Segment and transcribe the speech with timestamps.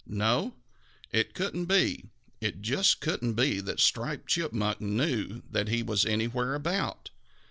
[0.07, 0.55] No,
[1.11, 2.09] it couldn't be,
[2.39, 7.11] it just couldn't be that Striped Chipmunk knew that he was anywhere about.